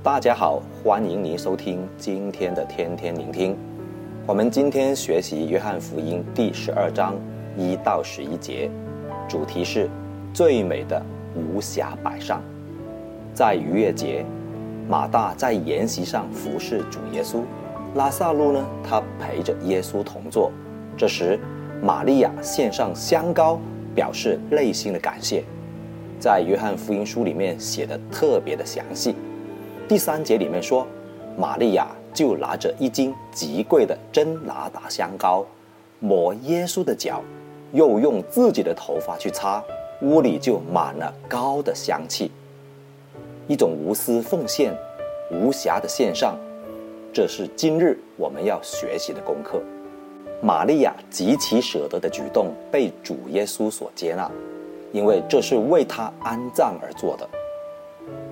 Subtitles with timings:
[0.00, 3.56] 大家好，欢迎您收听今天的天天聆听。
[4.28, 7.16] 我们今天学习约翰福音第十二章
[7.56, 8.70] 一到十一节，
[9.28, 9.90] 主题是
[10.32, 11.02] 最美的
[11.34, 12.40] 无瑕摆上。
[13.34, 14.24] 在逾越节，
[14.88, 17.40] 马大在筵席上服侍主耶稣，
[17.96, 20.52] 拉撒路呢，他陪着耶稣同坐。
[20.96, 21.36] 这时，
[21.82, 23.58] 玛利亚献上香膏，
[23.96, 25.42] 表示内心的感谢。
[26.20, 29.16] 在约翰福音书里面写的特别的详细。
[29.88, 30.86] 第三节里面说，
[31.34, 35.42] 玛利亚就拿着一斤极贵的真拿达香膏，
[35.98, 37.22] 抹耶稣的脚，
[37.72, 39.64] 又用自己的头发去擦，
[40.02, 42.30] 屋里就满了膏的香气。
[43.46, 44.74] 一种无私奉献、
[45.30, 46.36] 无瑕的献上，
[47.10, 49.58] 这是今日我们要学习的功课。
[50.42, 54.30] 玛利亚极其舍得的举动被主耶稣所接纳，
[54.92, 57.26] 因为这是为他安葬而做的。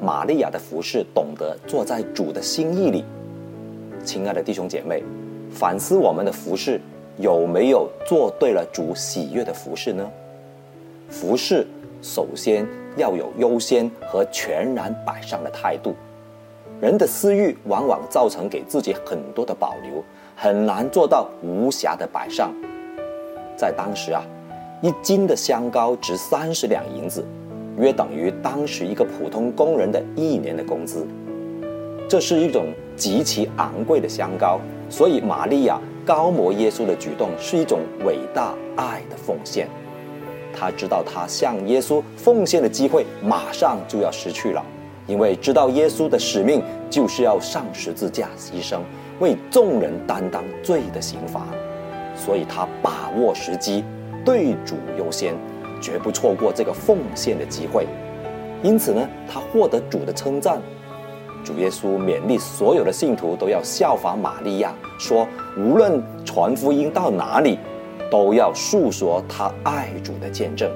[0.00, 3.04] 玛利亚的服侍懂得坐在主的心意里。
[4.04, 5.02] 亲爱的弟兄姐妹，
[5.50, 6.80] 反思我们的服侍
[7.18, 10.08] 有没有做对了主喜悦的服侍呢？
[11.08, 11.66] 服侍
[12.02, 15.94] 首先要有优先和全然摆上的态度。
[16.80, 20.04] 人的私欲往往造成给自己很多的保留，
[20.36, 22.52] 很难做到无瑕的摆上。
[23.56, 24.22] 在当时啊，
[24.82, 27.24] 一斤的香膏值三十两银子。
[27.78, 31.06] 约等于当时一个普通工人的一年的工资，
[32.08, 39.68] 这是一种极其昂贵的香膏，所以玛利亚膏抹耶稣的举动是一种伟大爱的奉献。
[40.58, 44.64] 他知道他向耶稣奉献的机会马上就要失去了，
[45.06, 48.78] 因为知道耶稣的使命就是要上十字架牺牲，
[49.20, 51.42] 为众人担当罪的刑罚，
[52.14, 53.84] 所以他把握时机，
[54.24, 55.34] 对主优先。
[55.80, 57.86] 绝不错过这个奉献的机会，
[58.62, 60.60] 因此呢，他获得主的称赞。
[61.44, 67.58] 主耶稣勉励所有的信徒都要效法玛利亚，说无论传福音到哪里，
[68.10, 70.70] 都要述说他爱主的见证。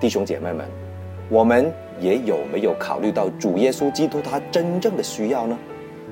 [0.00, 0.66] 弟兄姐妹们，
[1.28, 1.70] 我们
[2.00, 5.58] 也有没有考虑到主耶稣基督他真正的需要呢？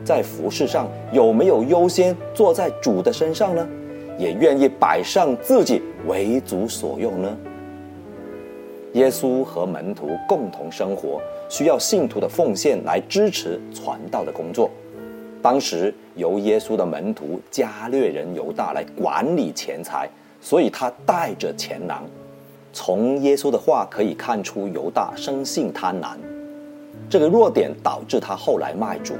[0.05, 3.67] 在服饰上有没有优先坐在主的身上呢？
[4.19, 7.35] 也愿意摆上自己为主所用呢？
[8.95, 14.71] 耶稣和门徒共同生活，需要信徒的奉献来支持传道的工作。
[15.43, 20.09] 当时由耶稣的门徒加略人犹大来管理钱财，
[20.41, 22.05] 所以他带着钱囊。
[22.73, 26.17] 从耶稣的话可以看出，犹大生性贪婪，
[27.11, 29.15] 这个弱点导致他后来卖主。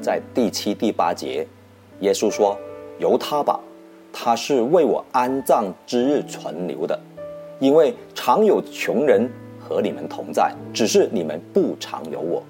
[0.00, 1.46] 在第七、第八节，
[2.00, 2.56] 耶稣说
[2.98, 3.60] ：“由他吧，
[4.12, 6.98] 他是为我安葬之日存留的。”
[7.58, 9.28] 因为常有穷人
[9.60, 12.42] 和你们同在，只是你们不常有我。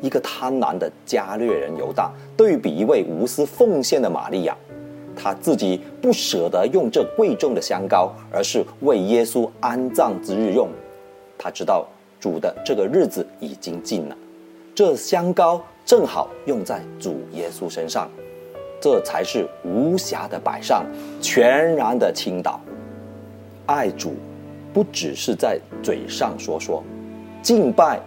[0.00, 4.56] 一个贪婪的加略人犹大，对比一位无私奉献的玛利亚，
[5.16, 10.68] 他自己不舍得用这贵重的香膏，而是为耶稣安葬之日用。
[11.38, 11.86] 他知道
[12.20, 14.16] 主的这个日子已经近了，
[14.74, 18.08] 这香膏正好用在主耶稣身上，
[18.80, 20.84] 这才是无瑕的摆上，
[21.22, 22.60] 全然的倾倒。
[23.66, 24.14] 爱主，
[24.72, 26.82] 不只是在嘴上说说，
[27.42, 28.00] 敬拜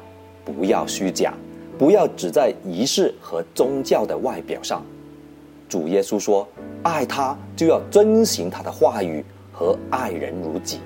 [0.44, 1.34] 不要虚假，
[1.78, 4.84] 不要只在仪式和宗教的外表上。
[5.68, 6.48] 主耶稣说，
[6.82, 10.80] 爱他就要遵行他的话语和爱人如己，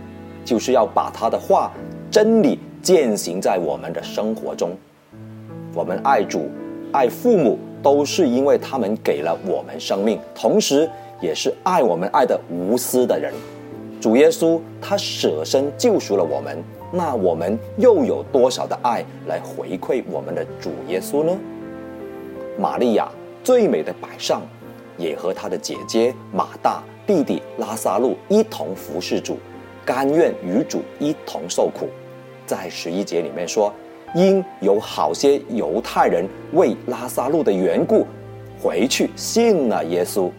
[0.44, 1.72] 就是要把他的话
[2.12, 4.72] 真理践行在我们的生活中。
[5.74, 6.50] 我们爱主、
[6.92, 10.90] 爱父母，都是因为他们给了我们生命，同时
[11.22, 13.34] 也是爱我们爱的无私的人。
[14.04, 21.34] 主耶稣他舍身救赎了我们，那我们又有多少的爱来回馈我们的主耶稣呢？
[22.60, 23.10] 玛利亚
[23.46, 24.42] 最美的摆上，
[24.98, 29.38] 也和她的姐姐马大、弟弟拉撒路一同服侍主，
[29.86, 31.88] 甘愿与主一同受苦。
[32.46, 33.74] 在十一节里面说，
[34.14, 38.06] 因有好些犹太人为拉撒路的缘故，
[38.62, 40.30] 回去信了耶稣。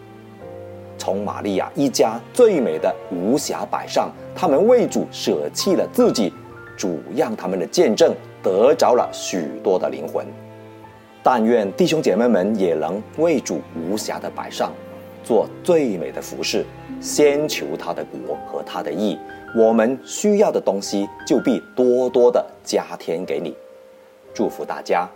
[1.05, 6.33] 从玛利亚一家最美的无瑕摆上，他们为主舍弃了自己，
[6.75, 8.11] 主让他们的见证
[8.41, 10.25] 得着了许多的灵魂。
[11.21, 14.73] 但愿弟兄姐妹们也能为主无瑕的摆上，
[15.23, 16.65] 做最美的服饰，
[16.99, 19.15] 先求他的国和他的义，
[19.55, 23.55] 我们需要的东西就必多多的加添给你。
[24.33, 25.07] 祝福大家。